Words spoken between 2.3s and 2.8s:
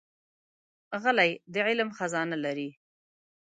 لري.